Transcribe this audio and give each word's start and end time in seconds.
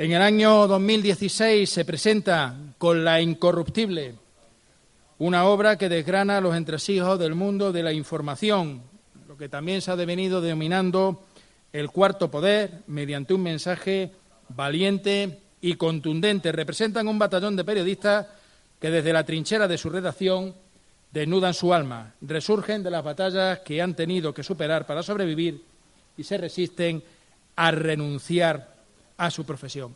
En 0.00 0.12
el 0.12 0.22
año 0.22 0.66
2016 0.66 1.68
se 1.68 1.84
presenta 1.84 2.56
con 2.78 3.04
La 3.04 3.20
Incorruptible, 3.20 4.14
una 5.18 5.44
obra 5.44 5.76
que 5.76 5.90
desgrana 5.90 6.40
los 6.40 6.56
entresijos 6.56 7.18
del 7.18 7.34
mundo 7.34 7.70
de 7.70 7.82
la 7.82 7.92
información, 7.92 8.80
lo 9.28 9.36
que 9.36 9.50
también 9.50 9.82
se 9.82 9.90
ha 9.90 9.96
devenido 9.96 10.40
denominando 10.40 11.26
el 11.70 11.90
cuarto 11.90 12.30
poder, 12.30 12.80
mediante 12.86 13.34
un 13.34 13.42
mensaje 13.42 14.10
valiente 14.48 15.38
y 15.60 15.74
contundente. 15.74 16.50
Representan 16.50 17.06
un 17.06 17.18
batallón 17.18 17.54
de 17.54 17.64
periodistas 17.64 18.26
que 18.80 18.90
desde 18.90 19.12
la 19.12 19.26
trinchera 19.26 19.68
de 19.68 19.76
su 19.76 19.90
redacción 19.90 20.54
desnudan 21.12 21.52
su 21.52 21.74
alma, 21.74 22.14
resurgen 22.22 22.82
de 22.82 22.90
las 22.90 23.04
batallas 23.04 23.58
que 23.58 23.82
han 23.82 23.92
tenido 23.92 24.32
que 24.32 24.44
superar 24.44 24.86
para 24.86 25.02
sobrevivir 25.02 25.62
y 26.16 26.24
se 26.24 26.38
resisten 26.38 27.02
a 27.54 27.70
renunciar 27.70 28.79
a 29.20 29.30
su 29.30 29.44
profesión. 29.44 29.94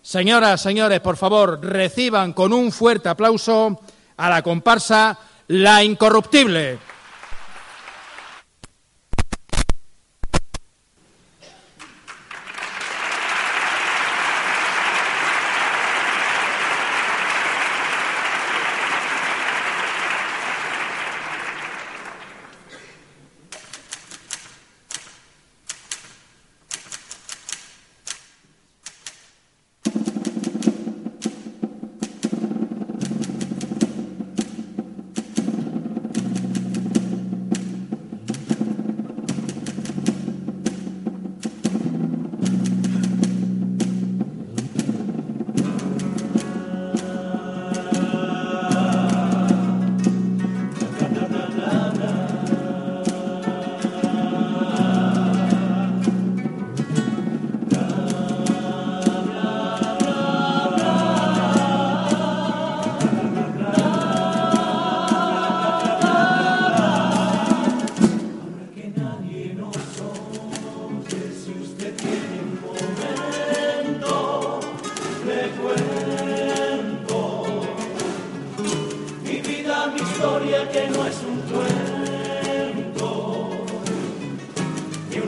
Señoras, 0.00 0.60
señores, 0.60 1.00
por 1.00 1.16
favor, 1.16 1.60
reciban 1.62 2.32
con 2.32 2.52
un 2.52 2.72
fuerte 2.72 3.08
aplauso 3.08 3.80
a 4.16 4.30
la 4.30 4.42
comparsa 4.42 5.18
La 5.48 5.84
Incorruptible. 5.84 6.78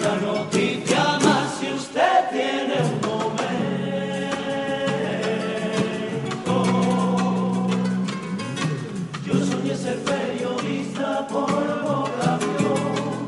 una 0.04 0.16
noticia 0.16 1.18
más 1.22 1.58
si 1.58 1.72
usted 1.72 2.28
tiene 2.30 2.74
un 2.82 3.00
momento. 3.08 3.44
Yo 9.24 9.34
soñé 9.46 9.74
ser 9.74 9.98
periodista 10.04 11.26
por 11.28 11.82
vocación, 11.82 13.26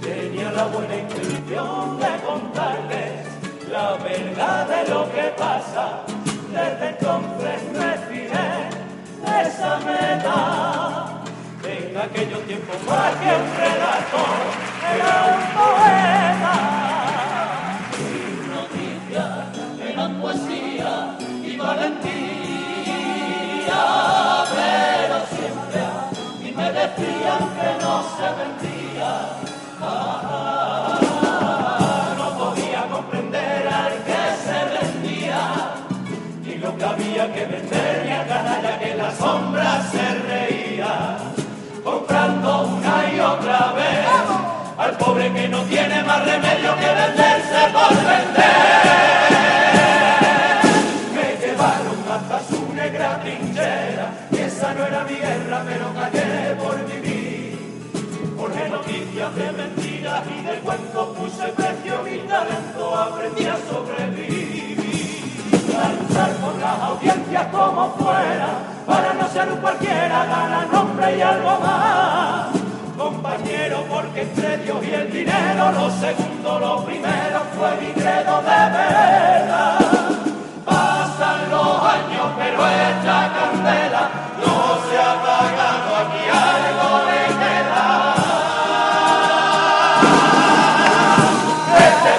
tenía 0.00 0.52
la 0.52 0.66
buena 0.66 0.96
intención 0.96 1.98
de 1.98 2.20
contarles 2.24 3.26
la 3.70 3.96
verdad 3.96 4.66
de 4.68 4.90
lo 4.90 5.12
que 5.12 5.32
pasa. 5.36 6.04
Desde 6.52 6.88
entonces 6.90 7.62
me 7.72 7.98
fijé 8.08 8.68
esa 9.46 9.78
meta 9.80 11.22
en 11.64 11.96
aquellos 11.96 12.42
tiempos 12.46 12.76
más 12.86 13.12
que 13.16 13.26
un 13.26 13.56
relato. 13.56 14.61
Eran 14.94 15.40
poeja, 15.56 16.56
sin 17.96 18.34
noticia, 18.52 19.24
era 19.88 20.04
poesía 20.20 20.92
y 21.42 21.56
valentía, 21.56 22.22
pero 24.54 25.16
siempre, 25.32 25.82
y 26.46 26.48
me 26.52 26.68
decían 26.72 27.42
que 27.58 27.70
no 27.82 27.94
se 28.14 28.28
vendía, 28.38 29.12
no 32.18 32.26
podía 32.38 32.80
comprender 32.90 33.62
al 33.68 33.94
que 34.08 34.22
se 34.44 34.58
vendía, 34.76 35.42
y 36.44 36.54
lo 36.58 36.70
que 36.76 36.84
había 36.84 37.24
que 37.32 37.44
vender 37.46 38.06
y 38.06 38.10
a 38.10 38.26
canalla 38.26 38.78
que 38.78 38.94
las 38.96 39.14
sombras 39.16 39.90
se. 39.90 40.21
que 45.34 45.48
no 45.48 45.62
tiene 45.62 46.02
más 46.04 46.24
remedio 46.24 46.76
que 46.76 46.86
venderse 46.86 47.60
por 47.72 47.94
vender. 47.96 48.72
Me 51.14 51.46
llevaron 51.46 51.98
hasta 52.10 52.40
su 52.48 52.74
negra 52.74 53.20
trinchera, 53.20 54.06
y 54.30 54.38
esa 54.38 54.74
no 54.74 54.86
era 54.86 55.04
mi 55.04 55.14
guerra, 55.14 55.62
pero 55.66 55.94
callé 55.94 56.54
por 56.56 56.86
vivir. 56.86 57.82
Porque 58.36 58.68
noticias 58.68 59.34
de 59.36 59.52
mentiras 59.52 60.22
y 60.26 60.42
de 60.44 60.54
cuentos 60.60 61.16
puse 61.16 61.48
precio, 61.48 62.02
mi 62.02 62.18
talento 62.28 62.96
aprendí 62.96 63.46
a 63.46 63.56
sobrevivir. 63.70 64.72
A 65.72 65.88
luchar 65.88 66.30
por 66.36 66.54
las 66.56 66.80
audiencias 66.80 67.46
como 67.46 67.90
fuera, 67.96 68.48
para 68.86 69.14
no 69.14 69.28
ser 69.28 69.50
un 69.50 69.58
cualquiera, 69.58 70.26
ganar 70.26 70.66
nombre 70.70 71.16
y 71.16 71.22
algo 71.22 71.60
más 71.60 72.61
porque 73.88 74.22
entre 74.22 74.58
Dios 74.58 74.78
y 74.84 74.94
el 74.94 75.12
dinero 75.12 75.72
lo 75.72 75.90
segundo, 75.90 76.58
lo 76.58 76.84
primero 76.84 77.42
fue 77.56 77.70
mi 77.80 77.92
credo 77.92 78.40
de 78.42 78.62
verdad. 78.76 79.78
Pasan 80.64 81.50
los 81.50 81.82
años, 81.82 82.26
pero 82.38 82.66
esta 82.66 83.32
candela 83.34 84.10
no 84.40 84.78
se 84.88 84.98
ha 84.98 85.12
apagado, 85.12 85.96
aquí 86.02 86.24
algo 86.30 86.90
le 87.08 87.24
queda. 87.40 88.14
Este 91.88 92.12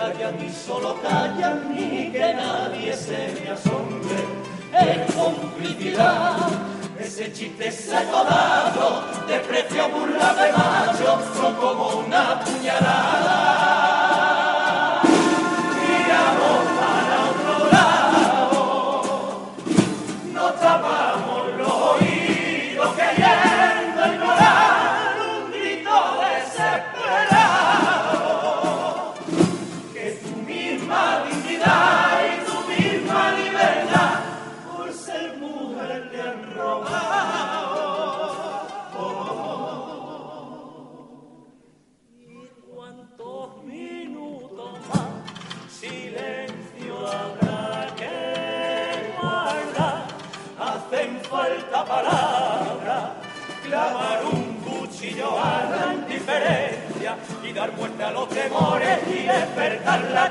callan 0.00 0.36
y 0.42 0.50
solo 0.50 0.96
callan 1.02 1.74
ni 1.74 2.10
que 2.10 2.34
nadie 2.34 2.92
se 2.94 3.34
me 3.34 3.50
asombre. 3.50 4.16
Es 4.72 5.14
complicidad, 5.14 6.36
ese 6.98 7.32
chiste 7.32 7.70
seco 7.70 8.24
dado, 8.24 9.04
de 9.28 9.40
precio 9.40 9.88
burla 9.90 10.32
de 10.34 10.52
macho, 10.52 11.20
son 11.36 11.54
como 11.56 11.88
una 12.06 12.40
puñalada. 12.40 13.99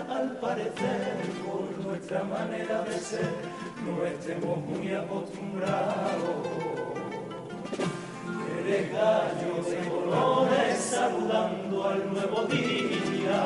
al 0.10 0.32
parecer, 0.38 1.18
por 1.46 1.86
nuestra 1.86 2.24
manera 2.24 2.82
de 2.84 3.00
ser, 3.00 3.30
no 3.86 4.06
estemos 4.06 4.58
muy 4.60 4.94
acostumbrados. 4.94 6.48
Eres 8.60 8.92
gallo 8.94 9.64
de 9.70 9.90
colores 9.90 10.78
saludando 10.78 11.90
al 11.90 12.14
nuevo 12.14 12.44
día, 12.44 13.42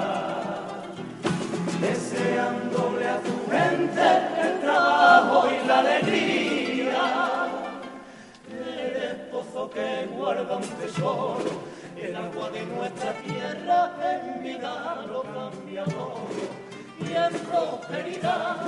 deseándole 1.82 3.08
a 3.08 3.20
tu 3.22 3.52
gente 3.52 4.08
el 4.42 4.60
trabajo 4.60 5.48
y 5.50 5.68
la 5.68 5.80
alegría. 5.80 7.48
Eres 8.50 9.16
pozo 9.32 9.70
que 9.70 10.08
guarda 10.16 10.58
un 10.58 10.64
tesoro 10.64 11.77
el 12.02 12.16
agua 12.16 12.50
de 12.52 12.66
nuestra 12.66 13.14
tierra 13.14 13.92
en 14.02 14.44
vida 14.44 15.06
lo 15.08 15.24
cambia 15.24 15.84
todo 15.86 16.28
y 17.00 17.14
en 17.14 17.34
prosperidad. 17.40 18.68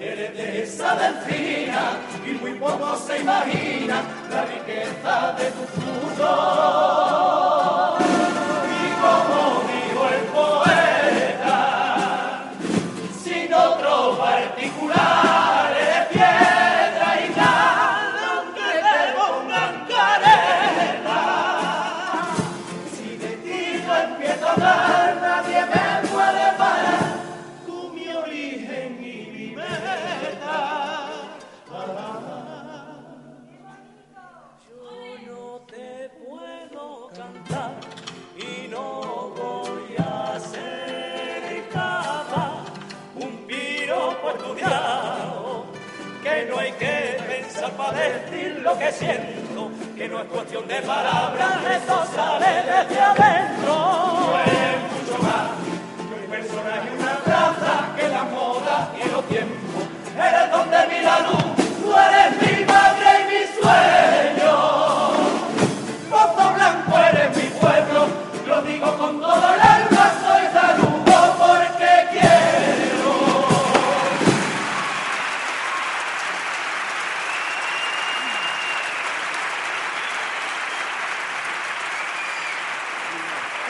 Eres 0.00 0.36
de 0.36 0.62
esa 0.62 0.94
delfina 0.96 1.98
y 2.26 2.32
muy 2.32 2.54
poco 2.54 2.96
se 2.96 3.20
imagina 3.20 4.02
la 4.30 4.44
riqueza 4.44 5.34
de 5.38 5.50
tu 5.50 5.64
fruto. 5.80 7.43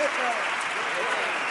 Eita! 0.04 1.43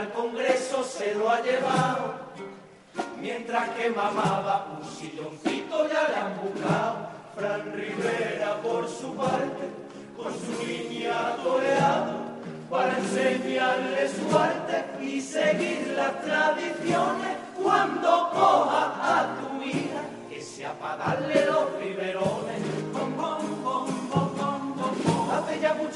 El 0.00 0.10
Congreso 0.10 0.84
se 0.84 1.14
lo 1.14 1.30
ha 1.30 1.40
llevado. 1.40 2.14
Mientras 3.20 3.68
que 3.70 3.90
mamaba 3.90 4.78
un 4.78 4.88
silloncito 4.88 5.88
ya 5.88 6.08
le 6.08 6.16
han 6.16 6.40
buscado. 6.40 7.08
Fran 7.36 7.72
Rivera 7.72 8.60
por 8.62 8.88
su 8.88 9.14
parte, 9.14 9.68
con 10.16 10.32
su 10.32 10.66
línea 10.66 11.36
toreado, 11.36 12.18
para 12.68 12.98
enseñarle 12.98 14.08
su 14.08 14.36
arte 14.36 14.84
y 15.00 15.20
seguir 15.20 15.94
las 15.96 16.20
tradiciones 16.22 17.36
cuando 17.56 18.30
coja 18.30 19.20
a 19.20 19.36
tu 19.36 19.62
hija, 19.62 20.02
que 20.28 20.42
sea 20.42 20.72
para 20.80 20.96
darle 20.96 21.46
los 21.46 21.78
biberones. 21.80 22.77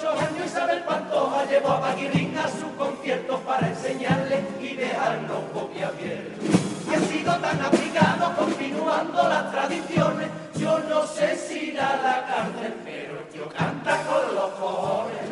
Muchos 0.02 0.20
años 0.20 0.46
Isabel 0.46 0.82
Pantoja 0.82 1.44
llevó 1.44 1.68
a 1.68 1.80
Paquirrín 1.80 2.36
a 2.36 2.48
sus 2.48 2.72
conciertos 2.76 3.38
para 3.42 3.68
enseñarle 3.68 4.42
y 4.60 4.74
dejarnos 4.74 5.44
abiertos 5.54 6.44
y 6.90 6.94
ha 6.94 6.98
sido 6.98 7.36
tan 7.36 7.60
aplicado 7.60 8.34
continuando 8.34 9.28
las 9.28 9.52
tradiciones. 9.52 10.28
Yo 10.56 10.80
no 10.88 11.06
sé 11.06 11.36
si 11.36 11.70
irá 11.70 11.90
a 11.90 11.96
la 11.98 12.26
cárcel, 12.26 12.74
pero 12.84 13.18
el 13.20 13.26
tío 13.26 13.48
canta 13.50 14.02
con 14.02 14.34
los 14.34 14.50
cojones. 14.54 15.30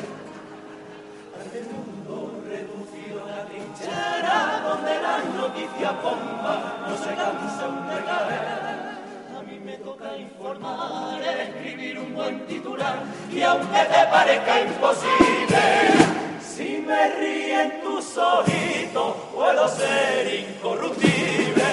Este 1.44 1.62
mundo 1.72 2.40
reducido 2.46 3.22
a 3.22 3.24
una 3.24 3.44
trinchera 3.46 4.62
donde 4.68 5.02
las 5.02 5.24
noticias 5.34 5.94
bombas 6.00 6.60
no 6.86 6.96
se 6.96 7.14
cansan 7.16 7.88
de 7.88 8.04
caer. 8.04 8.79
Informar, 10.00 11.20
escribir 11.22 11.98
un 11.98 12.14
buen 12.14 12.46
titular 12.46 13.02
y 13.30 13.42
aunque 13.42 13.80
te 13.80 14.06
parezca 14.10 14.60
imposible, 14.62 15.60
si 16.40 16.82
me 16.86 17.10
ríen 17.16 17.82
tus 17.82 18.16
ojitos, 18.16 19.14
puedo 19.34 19.68
ser 19.68 20.34
incorruptible. 20.34 21.69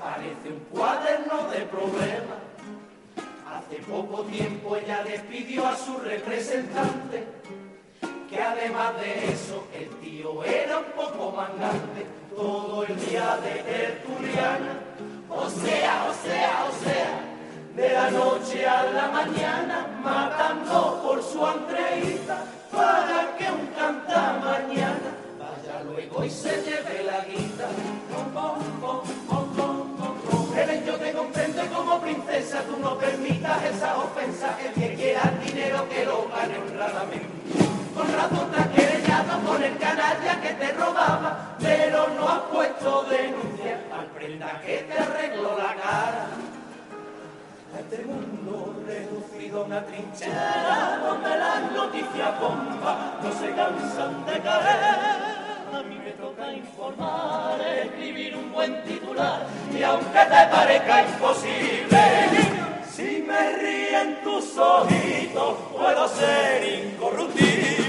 Parece 0.00 0.48
un 0.50 0.60
cuaderno 0.70 1.50
de 1.50 1.60
problemas. 1.66 2.38
Hace 3.46 3.76
poco 3.82 4.22
tiempo 4.24 4.76
ella 4.76 5.02
despidió 5.02 5.66
a 5.66 5.76
su 5.76 5.96
representante, 5.98 7.24
que 8.28 8.40
además 8.40 9.00
de 9.00 9.32
eso 9.32 9.66
el 9.74 9.88
tío 10.00 10.44
era 10.44 10.78
un 10.78 10.92
poco 10.96 11.32
mangante, 11.32 12.06
todo 12.34 12.84
el 12.84 12.96
día 13.06 13.38
de 13.38 13.62
tertuliana, 13.62 14.80
o 15.28 15.48
sea, 15.48 16.06
o 16.10 16.26
sea, 16.26 16.66
o 16.68 16.84
sea, 16.84 17.20
de 17.74 17.92
la 17.92 18.10
noche 18.10 18.66
a 18.66 18.84
la 18.84 19.08
mañana, 19.08 20.00
matando 20.02 21.00
por 21.02 21.22
su 21.22 21.46
entrevista, 21.46 22.44
para 22.70 23.36
que 23.36 23.50
un 23.50 23.66
canta 23.68 24.40
mañana 24.44 25.16
vaya 25.38 25.82
luego 25.84 26.24
y 26.24 26.30
se 26.30 26.62
lleve 26.62 27.04
la 27.04 27.24
guita. 27.24 27.47
Princesa 32.08 32.62
tú 32.62 32.78
no 32.80 32.96
permitas 32.96 33.62
esas 33.64 33.96
ofensas. 33.96 34.52
El 34.64 34.72
que 34.72 34.94
quiera 34.94 35.22
dinero 35.44 35.88
que 35.88 36.04
lo 36.06 36.28
gane 36.28 36.56
honradamente. 36.58 37.28
Con 37.94 38.06
razón 38.12 38.50
te 38.50 38.56
has 38.60 38.68
querellado 38.68 39.40
con 39.46 39.62
el 39.62 39.76
canalla 39.76 40.40
que 40.40 40.52
te 40.54 40.72
robaba, 40.72 41.56
pero 41.60 42.08
no 42.16 42.28
has 42.28 42.40
puesto 42.52 43.04
denuncia 43.04 43.80
al 43.92 44.06
prenda 44.06 44.60
que 44.64 44.76
te 44.88 44.98
arregló 44.98 45.58
la 45.58 45.74
cara. 45.74 46.26
A 47.74 47.80
este 47.80 48.04
mundo 48.06 48.74
reducido 48.86 49.60
a 49.60 49.64
una 49.64 49.84
trinchera 49.84 51.00
donde 51.04 51.36
las 51.36 51.72
noticias 51.72 52.40
bomba 52.40 53.18
no 53.22 53.32
se 53.32 53.54
cansan 53.54 54.24
de 54.24 54.40
caer. 54.40 55.38
A 55.74 55.82
mí 55.82 55.98
me 56.02 56.12
toca 56.12 56.52
informar, 56.52 57.47
escribir 57.88 58.36
un 58.36 58.52
buen 58.52 58.82
titular 58.84 59.46
y 59.76 59.82
aunque 59.82 60.18
te 60.18 60.46
parezca 60.50 61.04
imposible, 61.04 62.00
si 62.90 63.24
me 63.26 63.52
ríen 63.56 64.20
tus 64.22 64.56
ojitos 64.56 65.58
puedo 65.76 66.08
ser 66.08 66.64
incorruptible. 66.64 67.87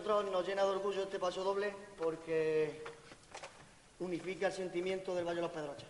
Nosotros 0.00 0.32
nos 0.32 0.46
llena 0.46 0.62
de 0.64 0.70
orgullo 0.70 1.02
este 1.02 1.18
paso 1.18 1.44
doble 1.44 1.74
porque 1.98 2.82
unifica 3.98 4.46
el 4.46 4.52
sentimiento 4.54 5.14
del 5.14 5.26
Valle 5.26 5.36
de 5.36 5.42
los 5.42 5.50
Pedroches. 5.50 5.88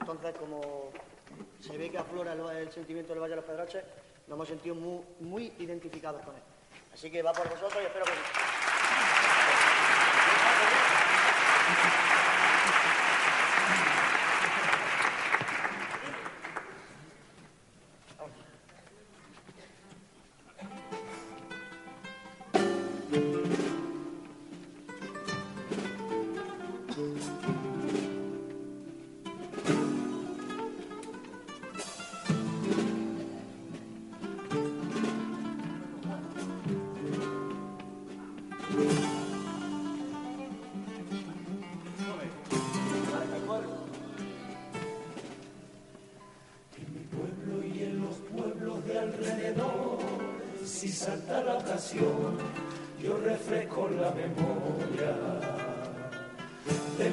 Entonces, 0.00 0.34
como 0.36 0.90
se 1.60 1.78
ve 1.78 1.90
que 1.90 1.98
aflora 1.98 2.32
el, 2.32 2.72
sentimiento 2.72 3.12
del 3.12 3.22
Valle 3.22 3.36
de 3.36 3.36
los 3.36 3.44
Pedroches, 3.44 3.84
nos 4.26 4.34
hemos 4.34 4.48
sentido 4.48 4.74
muy, 4.74 5.04
muy 5.20 5.52
identificados 5.60 6.22
con 6.22 6.34
él. 6.34 6.42
Así 6.92 7.08
que 7.08 7.22
va 7.22 7.32
por 7.32 7.48
vosotros 7.48 7.78
y 7.80 7.86
espero 7.86 8.04
que... 8.04 8.49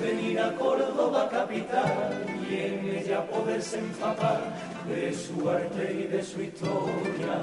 venir 0.07 0.39
a 0.39 0.53
Córdoba 0.55 1.27
capital 1.29 2.25
y 2.49 2.55
en 2.55 2.97
ella 2.97 3.25
poderse 3.25 3.79
empapar 3.79 4.39
de 4.87 5.13
su 5.13 5.49
arte 5.49 5.83
y 6.01 6.03
de 6.07 6.23
su 6.23 6.41
historia. 6.41 7.33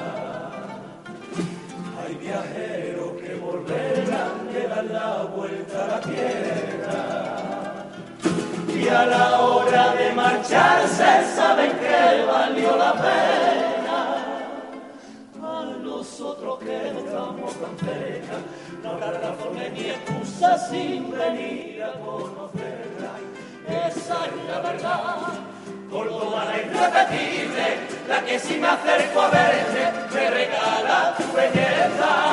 Hay 2.01 2.15
viajeros 2.15 3.13
que 3.21 3.35
volverán, 3.35 4.49
que 4.53 4.69
dan 4.69 4.93
la 4.93 5.25
vuelta 5.37 5.85
a 5.85 5.89
la 5.89 6.01
tierra 6.01 7.03
y 8.75 8.89
a 8.89 9.07
la 9.07 9.41
hora 9.41 9.95
de 9.95 10.13
marcharse 10.13 11.11
saben 11.37 11.73
que 11.73 12.25
valió 12.27 12.77
la 12.77 12.93
pena. 12.95 13.54
Habrá 18.95 19.19
razones 19.19 19.73
ni 19.73 19.91
excusas 19.91 20.69
sin 20.69 21.11
venir 21.11 21.83
a 21.83 21.93
conocerla. 21.99 23.13
Esa 23.67 24.27
es 24.27 24.49
la 24.49 24.61
verdad. 24.61 25.17
Córdoba 25.91 26.45
la 26.45 26.59
irrepetible, 26.59 27.67
la 28.09 28.25
que 28.25 28.39
si 28.39 28.59
me 28.59 28.67
acerco 28.67 29.21
a 29.21 29.29
verte 29.31 29.93
me 30.13 30.31
regala 30.31 31.15
tu 31.17 31.37
belleza. 31.37 32.24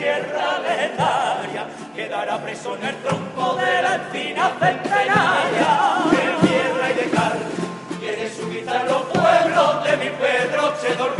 Sierra 0.00 0.58
legendaria 0.60 1.66
quedará 1.94 2.38
preso 2.38 2.74
en 2.76 2.84
el 2.88 2.96
tronco 3.02 3.56
de 3.56 3.82
la 3.82 3.94
encina 3.96 4.50
centenaria. 4.58 5.70
De 6.10 6.48
tierra 6.48 6.90
y 6.90 6.94
de 6.94 7.10
carne 7.10 7.44
quiere 8.00 8.30
subir 8.30 8.70
a 8.70 8.84
los 8.84 9.02
pueblos 9.02 9.84
de 9.84 9.96
mi 9.98 10.10
Pedroche 10.10 10.94
dormido. 10.96 11.19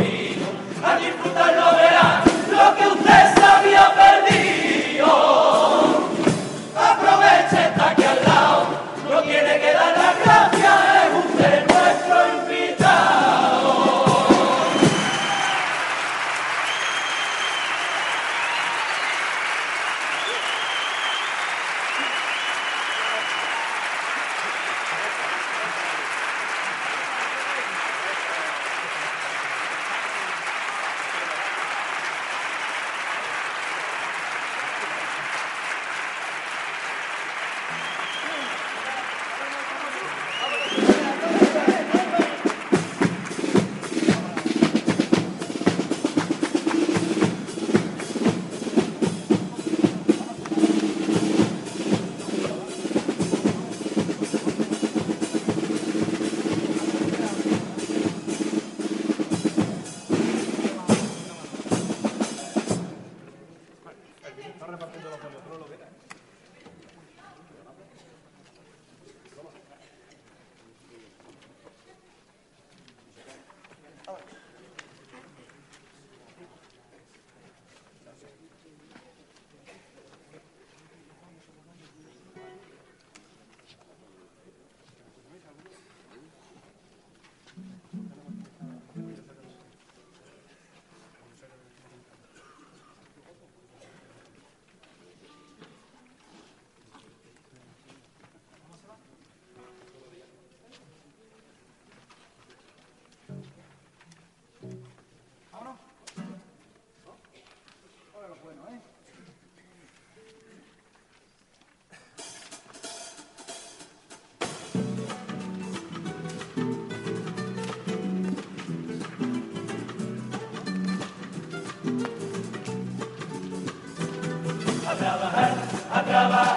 trabalho. 126.11 126.50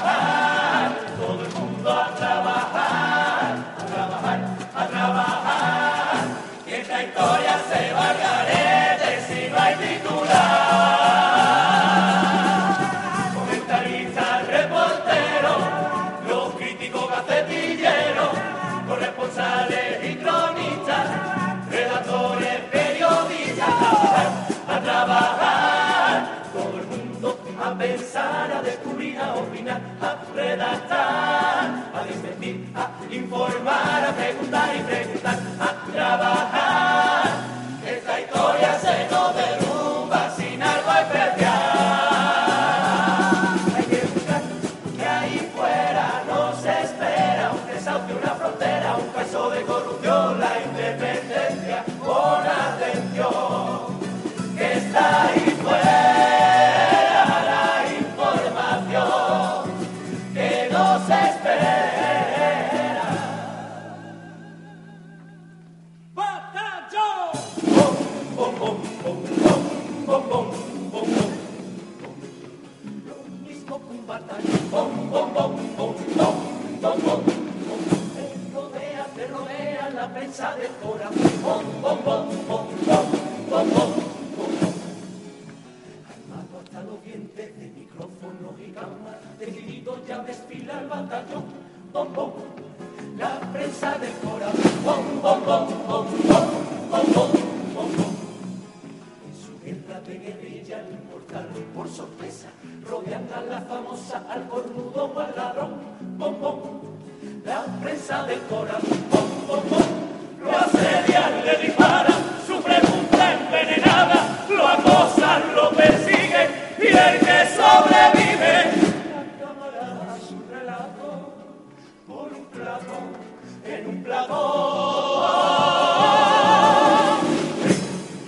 a 29.34 29.38
opinar, 29.38 29.80
a 30.00 30.16
redactar, 30.34 31.90
a 31.94 32.04
discutir, 32.06 32.68
a 32.74 32.90
informar, 33.10 34.04
a 34.04 34.12
preguntar 34.12 34.76
y 34.76 34.82
preguntar. 34.82 35.43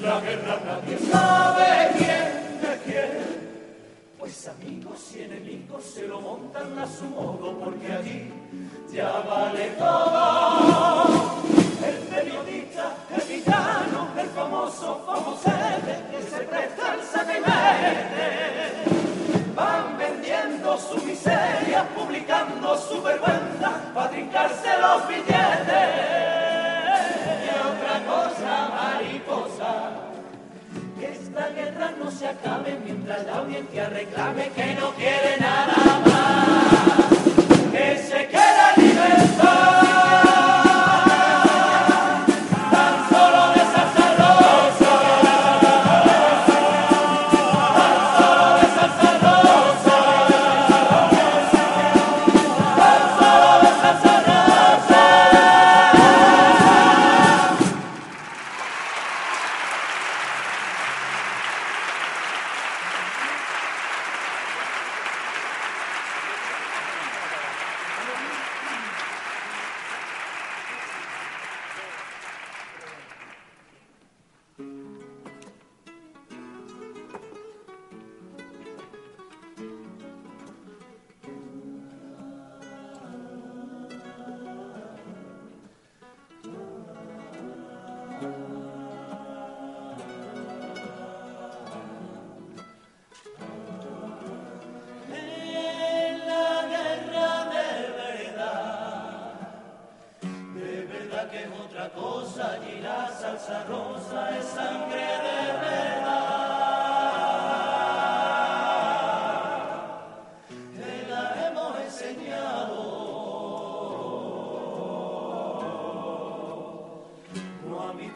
La 0.03 0.21
guerra 0.21 0.61
nadie 0.65 0.99
sabe 1.11 1.67
quién 1.99 2.27
es 2.73 2.79
quién. 2.85 3.13
Pues 4.19 4.49
amigos 4.49 5.13
y 5.15 5.23
enemigos 5.23 5.85
se 5.85 6.07
lo 6.07 6.21
montan 6.21 6.79
a 6.79 6.87
su 6.87 7.05
modo, 7.05 7.59
porque 7.59 7.93
aquí 7.93 8.31
ya 8.93 9.13
vale 9.29 9.71
todo. 9.79 11.17
El 11.87 11.97
periodista, 12.09 12.95
el 13.15 13.23
villano, 13.29 14.09
el 14.19 14.29
famoso, 14.29 15.03
famosete 15.05 15.95
que 16.11 16.23
se 16.23 16.41
prestan, 16.45 16.99
se 17.13 17.21
que. 17.27 17.41
Van 19.55 19.99
vendiendo 19.99 20.79
su 20.79 20.97
miseria, 21.05 21.89
publicando 21.95 22.77
su 22.79 23.03
vergüenza, 23.03 23.93
para 23.95 24.11
trincarse 24.11 24.69
los 24.81 25.09
billetes. 25.09 25.46
se 32.19 32.27
acabe 32.27 32.79
mientras 32.83 33.27
la 33.27 33.37
audiencia 33.37 33.91
reclame 33.91 34.49
que 34.49 34.75
no 34.75 34.91
quiere 34.93 35.37
nada 35.39 35.77
más. 35.77 36.06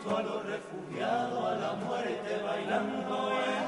Cristo 0.01 0.17
a 0.17 0.23
los 0.23 0.47
refugiados, 0.47 1.45
a 1.45 1.55
la 1.57 1.73
muerte 1.75 2.43
bailando. 2.43 3.33
Eh. 3.33 3.60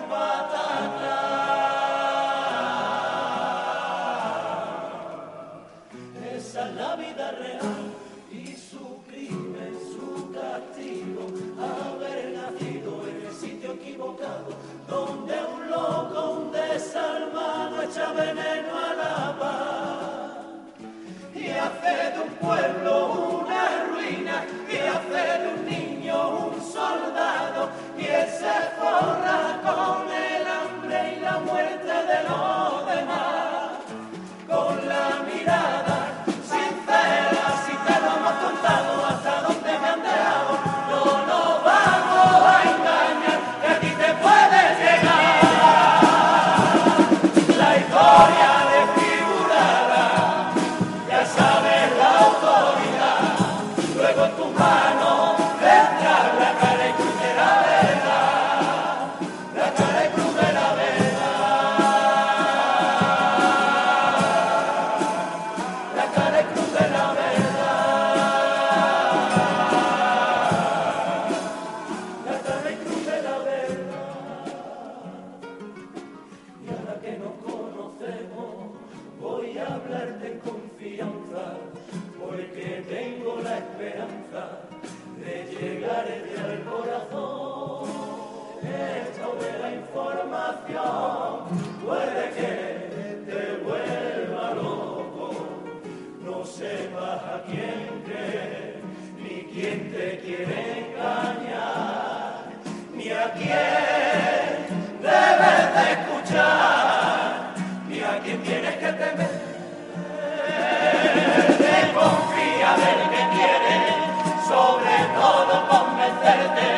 convencerte, 115.69 116.69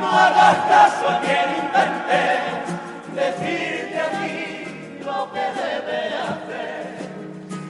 no 0.00 0.08
hagas 0.08 0.56
caso 0.68 1.08
a 1.08 1.20
quien 1.20 1.48
intente 1.62 2.22
decirte 3.14 4.00
a 4.00 4.08
ti 4.20 5.00
lo 5.04 5.32
que 5.32 5.40
debe 5.40 6.00
hacer. 6.28 6.96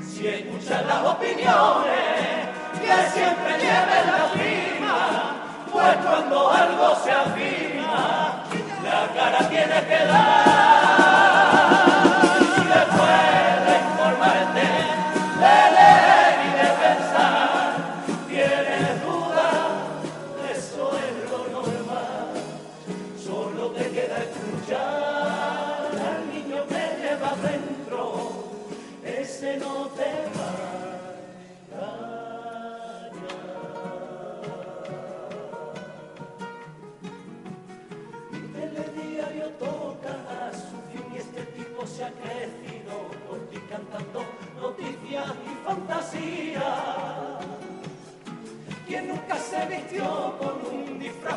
Si 0.08 0.26
escuchas 0.28 0.86
las 0.86 1.02
opiniones, 1.04 2.48
que 2.80 3.10
siempre 3.12 3.52
lleven 3.58 4.04
la 4.18 4.28
firma, 4.34 4.98
pues 5.72 5.96
cuando 6.04 6.50
algo 6.50 6.96
se 7.04 7.10
afirma, 7.12 8.42
la 8.84 9.20
cara 9.20 9.48
tiene 9.48 9.86
que 9.86 10.06
dar. 10.06 10.81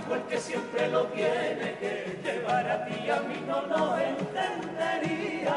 porque 0.08 0.38
siempre 0.40 0.88
lo 0.90 1.06
tiene 1.08 1.76
que 1.80 2.20
llevar 2.24 2.70
a 2.70 2.86
ti, 2.86 3.10
a 3.10 3.20
mí 3.22 3.44
no 3.48 3.62
lo 3.64 3.98
entendería. 3.98 5.56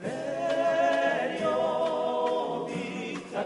Periodista 0.00 0.30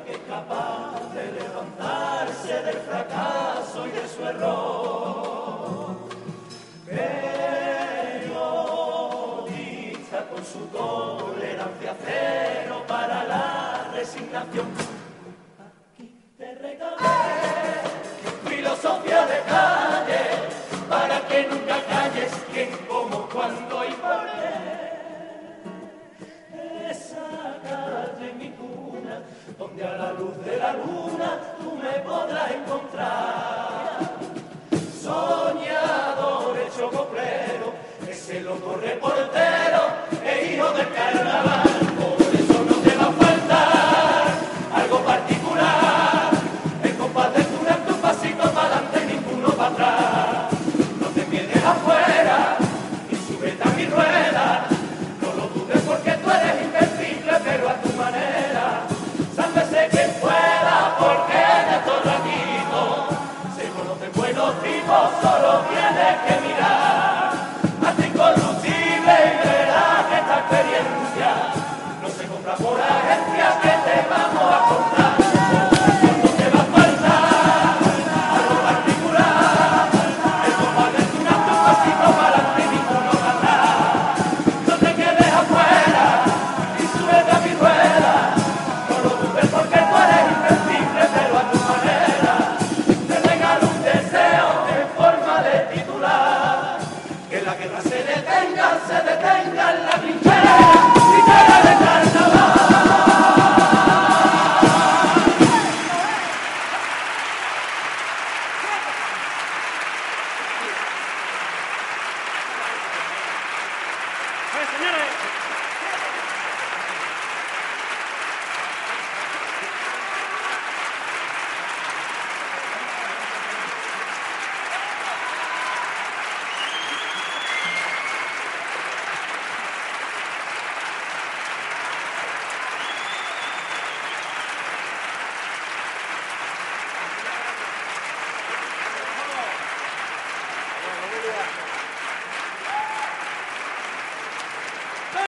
que 0.05 0.13
es 0.13 0.19
capaz 0.29 1.15
de 1.15 1.33
levantarse 1.33 2.63
del 2.63 2.77
fracaso 2.77 3.87
y 3.87 3.91
de 3.91 4.09
su 4.09 4.23
error. 4.25 5.97
Periodista 6.87 7.79
con 10.29 10.45
su 10.45 10.61
tolerancia 10.67 11.97
cero 12.05 12.85
para 12.87 13.25
la 13.25 13.91
resignación. 13.95 14.92